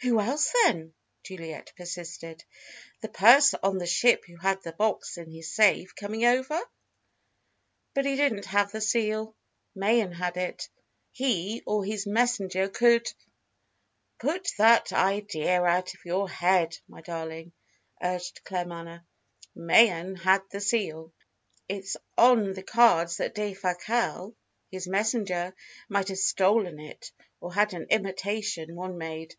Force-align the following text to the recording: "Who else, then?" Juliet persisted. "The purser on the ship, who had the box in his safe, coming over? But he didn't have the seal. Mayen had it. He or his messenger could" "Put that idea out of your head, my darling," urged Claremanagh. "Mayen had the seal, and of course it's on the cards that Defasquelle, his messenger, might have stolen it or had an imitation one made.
"Who 0.00 0.18
else, 0.18 0.52
then?" 0.64 0.92
Juliet 1.22 1.72
persisted. 1.76 2.42
"The 3.00 3.08
purser 3.08 3.60
on 3.62 3.78
the 3.78 3.86
ship, 3.86 4.24
who 4.24 4.36
had 4.36 4.60
the 4.60 4.72
box 4.72 5.16
in 5.16 5.30
his 5.30 5.54
safe, 5.54 5.94
coming 5.94 6.24
over? 6.24 6.60
But 7.94 8.04
he 8.04 8.16
didn't 8.16 8.46
have 8.46 8.72
the 8.72 8.80
seal. 8.80 9.36
Mayen 9.76 10.10
had 10.10 10.36
it. 10.36 10.68
He 11.12 11.62
or 11.64 11.84
his 11.84 12.08
messenger 12.08 12.68
could" 12.68 13.06
"Put 14.20 14.50
that 14.58 14.92
idea 14.92 15.62
out 15.62 15.94
of 15.94 16.04
your 16.04 16.28
head, 16.28 16.76
my 16.88 17.00
darling," 17.00 17.52
urged 18.02 18.42
Claremanagh. 18.44 19.04
"Mayen 19.54 20.16
had 20.16 20.42
the 20.50 20.60
seal, 20.60 21.12
and 21.70 21.78
of 21.78 21.78
course 21.78 21.78
it's 21.78 21.96
on 22.16 22.52
the 22.54 22.64
cards 22.64 23.18
that 23.18 23.36
Defasquelle, 23.36 24.34
his 24.72 24.88
messenger, 24.88 25.54
might 25.88 26.08
have 26.08 26.18
stolen 26.18 26.80
it 26.80 27.12
or 27.40 27.54
had 27.54 27.74
an 27.74 27.86
imitation 27.90 28.74
one 28.74 28.98
made. 28.98 29.36